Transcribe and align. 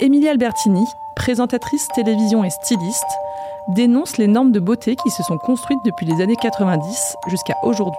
Emilie 0.00 0.28
Albertini, 0.28 0.84
présentatrice 1.16 1.88
télévision 1.92 2.44
et 2.44 2.50
styliste, 2.50 3.04
dénonce 3.74 4.16
les 4.16 4.28
normes 4.28 4.52
de 4.52 4.60
beauté 4.60 4.94
qui 4.94 5.10
se 5.10 5.24
sont 5.24 5.38
construites 5.38 5.80
depuis 5.84 6.06
les 6.06 6.22
années 6.22 6.36
90 6.40 7.16
jusqu'à 7.26 7.54
aujourd'hui. 7.64 7.98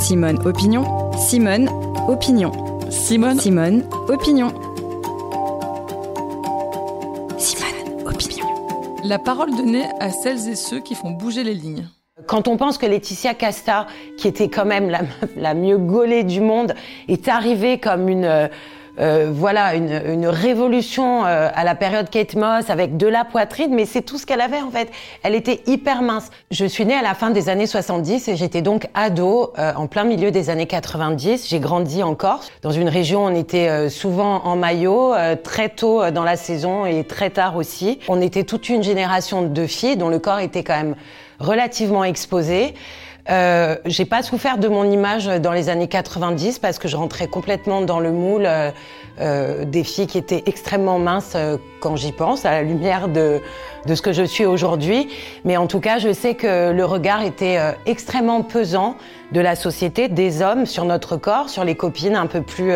Simone 0.00 0.44
Opinion, 0.44 1.12
Simone 1.16 1.68
Opinion, 2.08 2.50
Simone, 2.90 3.38
Simone 3.38 3.88
Opinion. 4.08 4.52
Simone 7.38 8.04
Opinion. 8.04 8.46
La 9.04 9.20
parole 9.20 9.54
donnée 9.54 9.86
à 10.00 10.10
celles 10.10 10.48
et 10.48 10.56
ceux 10.56 10.80
qui 10.80 10.96
font 10.96 11.12
bouger 11.12 11.44
les 11.44 11.54
lignes. 11.54 11.86
Quand 12.26 12.48
on 12.48 12.56
pense 12.56 12.78
que 12.78 12.86
Laetitia 12.86 13.34
Casta, 13.34 13.86
qui 14.18 14.26
était 14.26 14.48
quand 14.48 14.64
même 14.64 14.90
la, 14.90 15.02
la 15.36 15.54
mieux 15.54 15.78
gaulée 15.78 16.24
du 16.24 16.40
monde, 16.40 16.74
est 17.06 17.28
arrivée 17.28 17.78
comme 17.78 18.08
une 18.08 18.50
euh, 19.00 19.30
voilà 19.32 19.74
une, 19.74 20.00
une 20.06 20.26
révolution 20.26 21.26
euh, 21.26 21.48
à 21.52 21.64
la 21.64 21.74
période 21.74 22.10
Kate 22.10 22.34
Moss 22.34 22.70
avec 22.70 22.96
de 22.96 23.06
la 23.06 23.24
poitrine, 23.24 23.74
mais 23.74 23.86
c'est 23.86 24.02
tout 24.02 24.18
ce 24.18 24.26
qu'elle 24.26 24.40
avait 24.40 24.60
en 24.60 24.70
fait. 24.70 24.90
Elle 25.22 25.34
était 25.34 25.62
hyper 25.66 26.02
mince. 26.02 26.30
Je 26.50 26.64
suis 26.64 26.86
née 26.86 26.94
à 26.94 27.02
la 27.02 27.14
fin 27.14 27.30
des 27.30 27.48
années 27.48 27.66
70 27.66 28.28
et 28.28 28.36
j'étais 28.36 28.62
donc 28.62 28.88
ado 28.94 29.52
euh, 29.58 29.72
en 29.74 29.86
plein 29.86 30.04
milieu 30.04 30.30
des 30.30 30.50
années 30.50 30.66
90. 30.66 31.48
J'ai 31.48 31.60
grandi 31.60 32.02
en 32.02 32.14
Corse, 32.14 32.50
dans 32.62 32.70
une 32.70 32.88
région 32.88 33.24
où 33.24 33.28
on 33.28 33.34
était 33.34 33.88
souvent 33.88 34.42
en 34.44 34.56
maillot, 34.56 35.14
très 35.42 35.68
tôt 35.68 36.10
dans 36.10 36.24
la 36.24 36.36
saison 36.36 36.86
et 36.86 37.04
très 37.04 37.30
tard 37.30 37.56
aussi. 37.56 37.98
On 38.08 38.20
était 38.20 38.44
toute 38.44 38.68
une 38.68 38.82
génération 38.82 39.42
de 39.42 39.66
filles 39.66 39.96
dont 39.96 40.08
le 40.08 40.18
corps 40.18 40.40
était 40.40 40.62
quand 40.62 40.76
même 40.76 40.94
relativement 41.38 42.04
exposé. 42.04 42.74
Euh, 43.30 43.76
j'ai 43.86 44.04
pas 44.04 44.22
souffert 44.22 44.58
de 44.58 44.68
mon 44.68 44.84
image 44.90 45.26
dans 45.26 45.52
les 45.52 45.70
années 45.70 45.88
90 45.88 46.58
parce 46.58 46.78
que 46.78 46.88
je 46.88 46.96
rentrais 46.96 47.26
complètement 47.26 47.80
dans 47.80 47.98
le 47.98 48.12
moule 48.12 48.44
euh, 48.44 48.70
euh, 49.20 49.64
des 49.64 49.84
filles 49.84 50.08
qui 50.08 50.18
étaient 50.18 50.42
extrêmement 50.46 50.98
minces 50.98 51.34
euh, 51.36 51.56
quand 51.80 51.94
j'y 51.94 52.10
pense, 52.10 52.44
à 52.44 52.50
la 52.50 52.62
lumière 52.62 53.08
de, 53.08 53.40
de 53.86 53.94
ce 53.94 54.02
que 54.02 54.12
je 54.12 54.24
suis 54.24 54.44
aujourd'hui. 54.44 55.08
Mais 55.44 55.56
en 55.56 55.68
tout 55.68 55.78
cas, 55.78 55.98
je 55.98 56.12
sais 56.12 56.34
que 56.34 56.72
le 56.72 56.84
regard 56.84 57.22
était 57.22 57.56
euh, 57.58 57.72
extrêmement 57.86 58.42
pesant 58.42 58.96
de 59.30 59.40
la 59.40 59.54
société, 59.54 60.08
des 60.08 60.42
hommes 60.42 60.66
sur 60.66 60.84
notre 60.84 61.16
corps, 61.16 61.48
sur 61.48 61.64
les 61.64 61.76
copines 61.76 62.16
un 62.16 62.26
peu 62.26 62.42
plus 62.42 62.74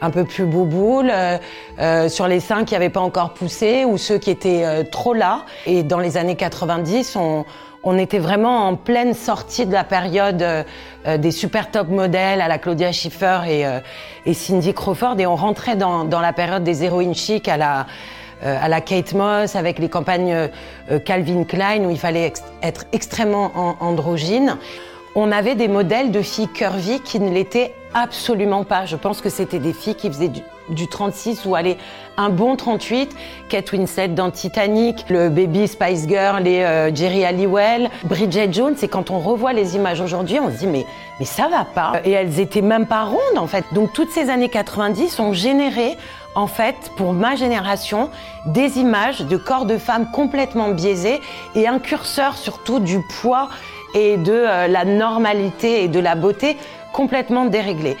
un 0.00 0.10
peu 0.10 0.24
plus 0.24 0.44
bouboules, 0.44 1.10
euh, 1.10 2.08
sur 2.08 2.28
les 2.28 2.40
seins 2.40 2.64
qui 2.64 2.74
n'avaient 2.74 2.88
pas 2.88 3.00
encore 3.00 3.34
poussé 3.34 3.84
ou 3.84 3.98
ceux 3.98 4.18
qui 4.18 4.30
étaient 4.30 4.84
trop 4.90 5.14
là. 5.14 5.44
Et 5.66 5.82
dans 5.82 5.98
les 5.98 6.16
années 6.16 6.36
90, 6.36 7.16
on, 7.16 7.44
on 7.88 7.96
était 7.96 8.18
vraiment 8.18 8.66
en 8.66 8.76
pleine 8.76 9.14
sortie 9.14 9.64
de 9.64 9.72
la 9.72 9.82
période 9.82 10.42
euh, 10.42 11.16
des 11.16 11.30
super 11.30 11.70
top 11.70 11.88
modèles 11.88 12.42
à 12.42 12.48
la 12.48 12.58
Claudia 12.58 12.92
Schiffer 12.92 13.40
et, 13.48 13.66
euh, 13.66 13.80
Cindy 14.30 14.74
Crawford 14.74 15.18
et 15.18 15.26
on 15.26 15.36
rentrait 15.36 15.74
dans, 15.74 16.04
la 16.04 16.32
période 16.34 16.64
des 16.64 16.84
héroïnes 16.84 17.14
chic 17.14 17.48
à 17.48 17.56
la, 17.56 17.86
euh, 18.44 18.80
Kate 18.84 19.14
Moss 19.14 19.56
avec 19.56 19.78
les 19.78 19.88
campagnes 19.88 20.50
Calvin 21.06 21.44
Klein 21.44 21.84
où 21.84 21.90
il 21.90 21.98
fallait 21.98 22.30
être 22.62 22.84
extrêmement 22.92 23.52
androgyne. 23.80 24.58
On 25.20 25.32
avait 25.32 25.56
des 25.56 25.66
modèles 25.66 26.12
de 26.12 26.22
filles 26.22 26.46
curvy 26.46 27.00
qui 27.00 27.18
ne 27.18 27.28
l'étaient 27.28 27.74
absolument 27.92 28.62
pas. 28.62 28.86
Je 28.86 28.94
pense 28.94 29.20
que 29.20 29.30
c'était 29.30 29.58
des 29.58 29.72
filles 29.72 29.96
qui 29.96 30.06
faisaient 30.08 30.28
du, 30.28 30.42
du 30.68 30.86
36 30.86 31.44
ou 31.44 31.56
aller 31.56 31.76
un 32.16 32.28
bon 32.28 32.54
38. 32.54 33.16
Kate 33.48 33.72
Winslet 33.72 34.06
dans 34.06 34.30
Titanic, 34.30 35.06
le 35.08 35.28
Baby 35.28 35.66
Spice 35.66 36.06
Girl 36.06 36.46
et 36.46 36.64
euh, 36.64 36.94
Jerry 36.94 37.24
Halliwell, 37.24 37.90
Bridget 38.04 38.52
Jones. 38.52 38.76
Et 38.80 38.86
quand 38.86 39.10
on 39.10 39.18
revoit 39.18 39.52
les 39.52 39.74
images 39.74 40.00
aujourd'hui, 40.00 40.38
on 40.38 40.52
se 40.52 40.58
dit 40.58 40.68
mais 40.68 40.86
mais 41.18 41.26
ça 41.26 41.48
va 41.48 41.64
pas. 41.64 41.94
Et 42.04 42.12
elles 42.12 42.38
étaient 42.38 42.62
même 42.62 42.86
pas 42.86 43.02
rondes 43.02 43.38
en 43.38 43.48
fait. 43.48 43.64
Donc 43.72 43.92
toutes 43.92 44.12
ces 44.12 44.30
années 44.30 44.48
90 44.48 45.18
ont 45.18 45.32
généré 45.32 45.96
en 46.36 46.46
fait, 46.46 46.76
pour 46.96 47.14
ma 47.14 47.34
génération, 47.34 48.10
des 48.46 48.78
images 48.78 49.22
de 49.22 49.36
corps 49.36 49.66
de 49.66 49.76
femmes 49.76 50.08
complètement 50.12 50.68
biaisés 50.68 51.20
et 51.56 51.66
un 51.66 51.80
curseur 51.80 52.36
surtout 52.36 52.78
du 52.78 53.00
poids 53.20 53.48
et 53.94 54.16
de 54.16 54.32
euh, 54.32 54.66
la 54.68 54.84
normalité 54.84 55.84
et 55.84 55.88
de 55.88 56.00
la 56.00 56.14
beauté 56.14 56.56
complètement 56.92 57.46
déréglé. 57.46 57.96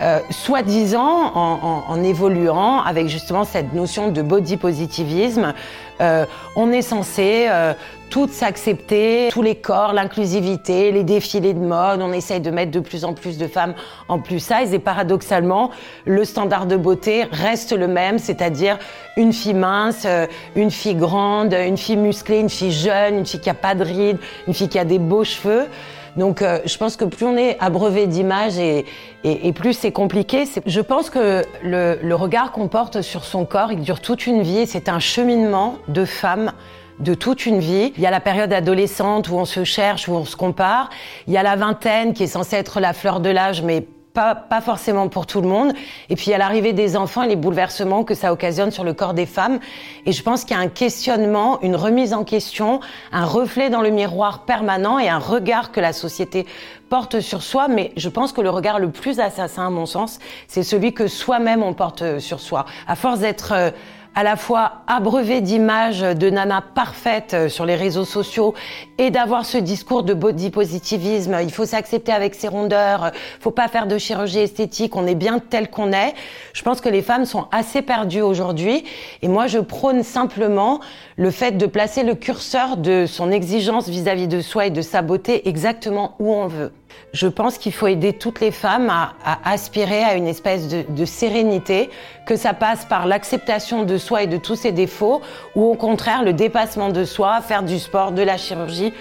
Euh, 0.00 0.20
soi-disant 0.30 1.32
en, 1.34 1.58
en, 1.62 1.84
en, 1.92 2.02
évoluant 2.02 2.80
avec 2.80 3.08
justement 3.08 3.44
cette 3.44 3.74
notion 3.74 4.10
de 4.10 4.22
body 4.22 4.56
positivisme, 4.56 5.52
euh, 6.00 6.24
on 6.56 6.72
est 6.72 6.80
censé 6.80 7.46
euh, 7.50 7.74
toutes 8.08 8.32
s'accepter, 8.32 9.28
tous 9.30 9.42
les 9.42 9.54
corps, 9.54 9.92
l'inclusivité, 9.92 10.90
les 10.90 11.04
défilés 11.04 11.52
de 11.52 11.58
mode, 11.60 12.00
on 12.00 12.12
essaye 12.12 12.40
de 12.40 12.50
mettre 12.50 12.72
de 12.72 12.80
plus 12.80 13.04
en 13.04 13.12
plus 13.12 13.36
de 13.36 13.46
femmes 13.46 13.74
en 14.08 14.18
plus 14.18 14.40
size 14.40 14.72
et 14.72 14.78
paradoxalement, 14.78 15.70
le 16.06 16.24
standard 16.24 16.64
de 16.64 16.76
beauté 16.76 17.26
reste 17.30 17.72
le 17.72 17.86
même, 17.86 18.18
c'est-à-dire 18.18 18.78
une 19.18 19.34
fille 19.34 19.54
mince, 19.54 20.04
euh, 20.06 20.26
une 20.56 20.70
fille 20.70 20.94
grande, 20.94 21.52
une 21.52 21.76
fille 21.76 21.98
musclée, 21.98 22.40
une 22.40 22.50
fille 22.50 22.72
jeune, 22.72 23.18
une 23.18 23.26
fille 23.26 23.40
qui 23.40 23.50
a 23.50 23.54
pas 23.54 23.74
de 23.74 23.84
rides, 23.84 24.18
une 24.48 24.54
fille 24.54 24.68
qui 24.68 24.78
a 24.78 24.84
des 24.84 24.98
beaux 24.98 25.24
cheveux. 25.24 25.66
Donc 26.16 26.42
euh, 26.42 26.58
je 26.64 26.76
pense 26.76 26.96
que 26.96 27.04
plus 27.04 27.26
on 27.26 27.36
est 27.36 27.56
abreuvé 27.60 28.06
d'images 28.06 28.58
et, 28.58 28.84
et, 29.24 29.52
plus 29.52 29.74
c'est 29.74 29.92
compliqué. 29.92 30.44
Je 30.66 30.80
pense 30.80 31.10
que 31.10 31.44
le, 31.62 31.98
le 32.02 32.14
regard 32.14 32.52
qu'on 32.52 32.68
porte 32.68 33.02
sur 33.02 33.24
son 33.24 33.44
corps, 33.44 33.72
il 33.72 33.80
dure 33.80 34.00
toute 34.00 34.26
une 34.26 34.42
vie. 34.42 34.66
C'est 34.66 34.88
un 34.88 34.98
cheminement 34.98 35.76
de 35.88 36.04
femme 36.04 36.52
de 36.98 37.14
toute 37.14 37.46
une 37.46 37.58
vie. 37.58 37.92
Il 37.96 38.02
y 38.02 38.06
a 38.06 38.10
la 38.10 38.20
période 38.20 38.52
adolescente 38.52 39.28
où 39.28 39.34
on 39.34 39.44
se 39.44 39.64
cherche, 39.64 40.08
où 40.08 40.12
on 40.12 40.24
se 40.24 40.36
compare. 40.36 40.90
Il 41.26 41.32
y 41.32 41.36
a 41.36 41.42
la 41.42 41.56
vingtaine 41.56 42.12
qui 42.12 42.24
est 42.24 42.28
censée 42.28 42.56
être 42.56 42.80
la 42.80 42.92
fleur 42.92 43.20
de 43.20 43.30
l'âge, 43.30 43.62
mais 43.62 43.86
pas, 44.12 44.60
forcément 44.60 45.08
pour 45.08 45.26
tout 45.26 45.40
le 45.40 45.48
monde. 45.48 45.72
Et 46.08 46.16
puis 46.16 46.32
à 46.32 46.38
l'arrivée 46.38 46.72
des 46.72 46.96
enfants 46.96 47.22
et 47.22 47.28
les 47.28 47.36
bouleversements 47.36 48.04
que 48.04 48.14
ça 48.14 48.32
occasionne 48.32 48.70
sur 48.70 48.84
le 48.84 48.92
corps 48.92 49.14
des 49.14 49.26
femmes. 49.26 49.60
Et 50.06 50.12
je 50.12 50.22
pense 50.22 50.44
qu'il 50.44 50.56
y 50.56 50.60
a 50.60 50.62
un 50.62 50.68
questionnement, 50.68 51.60
une 51.62 51.76
remise 51.76 52.12
en 52.12 52.24
question, 52.24 52.80
un 53.12 53.24
reflet 53.24 53.70
dans 53.70 53.82
le 53.82 53.90
miroir 53.90 54.44
permanent 54.44 54.98
et 54.98 55.08
un 55.08 55.18
regard 55.18 55.72
que 55.72 55.80
la 55.80 55.92
société 55.92 56.46
porte 56.88 57.20
sur 57.20 57.42
soi. 57.42 57.68
Mais 57.68 57.92
je 57.96 58.08
pense 58.08 58.32
que 58.32 58.40
le 58.40 58.50
regard 58.50 58.78
le 58.78 58.90
plus 58.90 59.20
assassin, 59.20 59.66
à 59.66 59.70
mon 59.70 59.86
sens, 59.86 60.18
c'est 60.48 60.62
celui 60.62 60.92
que 60.92 61.06
soi-même 61.06 61.62
on 61.62 61.74
porte 61.74 62.18
sur 62.18 62.40
soi. 62.40 62.66
À 62.86 62.96
force 62.96 63.20
d'être 63.20 63.52
euh, 63.52 63.70
à 64.14 64.22
la 64.22 64.36
fois 64.36 64.82
abreuvé 64.86 65.40
d'images 65.40 66.00
de 66.00 66.30
nana 66.30 66.62
parfaites 66.62 67.34
euh, 67.34 67.48
sur 67.48 67.64
les 67.64 67.76
réseaux 67.76 68.04
sociaux 68.04 68.54
et 68.98 69.10
d'avoir 69.10 69.46
ce 69.46 69.58
discours 69.58 70.02
de 70.02 70.14
body 70.14 70.50
positivisme. 70.50 71.38
Il 71.42 71.52
faut 71.52 71.64
s'accepter 71.64 72.12
avec 72.12 72.34
ses 72.34 72.48
rondeurs, 72.48 73.12
faut 73.40 73.50
pas 73.50 73.68
faire 73.68 73.86
de 73.86 73.98
chirurgie 73.98 74.40
esthétique, 74.40 74.96
on 74.96 75.06
est 75.06 75.14
bien 75.14 75.38
tel 75.38 75.70
qu'on 75.70 75.92
est. 75.92 76.14
Je 76.52 76.62
pense 76.62 76.80
que 76.80 76.88
les 76.88 77.02
femmes 77.02 77.24
sont 77.24 77.46
assez 77.52 77.82
perdues 77.82 78.22
aujourd'hui 78.22 78.84
et 79.22 79.28
moi 79.28 79.46
je 79.46 79.58
prône 79.58 80.02
simplement 80.02 80.80
le 81.16 81.30
fait 81.30 81.52
de 81.52 81.66
placer 81.66 82.02
le 82.02 82.14
curseur 82.14 82.76
de 82.76 83.06
son 83.06 83.30
exigence 83.30 83.88
vis-à-vis 83.88 84.26
-vis 84.26 84.28
de 84.28 84.40
soi 84.40 84.66
et 84.66 84.70
de 84.70 84.82
sa 84.82 85.02
beauté 85.02 85.48
exactement 85.48 86.16
où 86.18 86.32
on 86.32 86.46
veut. 86.46 86.72
Je 87.12 87.26
pense 87.26 87.58
qu'il 87.58 87.72
faut 87.72 87.86
aider 87.86 88.12
toutes 88.12 88.40
les 88.40 88.50
femmes 88.50 88.90
à, 88.90 89.14
aspirer 89.44 90.02
à 90.02 90.14
une 90.14 90.26
espèce 90.26 90.68
de, 90.68 90.84
de, 90.88 91.04
sérénité, 91.04 91.90
que 92.26 92.36
ça 92.36 92.54
passe 92.54 92.84
par 92.84 93.06
l'acceptation 93.06 93.84
de 93.84 93.98
soi 93.98 94.22
et 94.22 94.26
de 94.26 94.36
tous 94.36 94.56
ses 94.56 94.72
défauts, 94.72 95.20
ou 95.56 95.64
au 95.64 95.74
contraire 95.74 96.22
le 96.22 96.32
dépassement 96.32 96.90
de 96.90 97.04
soi, 97.04 97.40
faire 97.40 97.62
du 97.62 97.78
sport, 97.78 98.12
de 98.12 98.22
la 98.22 98.36
chirurgie. 98.36 98.92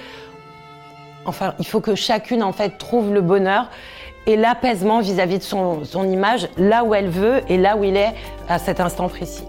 Enfin, 1.26 1.54
il 1.60 1.66
faut 1.66 1.82
que 1.82 1.96
chacune 1.96 2.44
en 2.44 2.52
fait 2.52 2.78
trouve 2.78 3.14
le 3.14 3.22
bonheur 3.22 3.70
et 4.26 4.36
l'apaisement 4.36 5.00
vis-à-vis 5.00 5.40
de 5.40 5.44
son, 5.44 5.84
son 5.86 6.10
image 6.10 6.48
là 6.58 6.84
où 6.84 6.94
elle 6.94 7.10
veut 7.10 7.42
et 7.50 7.58
là 7.58 7.78
où 7.78 7.84
il 7.84 7.98
est 7.98 8.14
à 8.48 8.60
cet 8.60 8.80
instant 8.80 9.10
précis. 9.10 9.46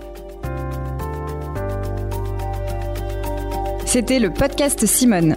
C'était 3.85 4.21
le 4.21 4.31
podcast 4.31 4.87
Simone. 4.87 5.37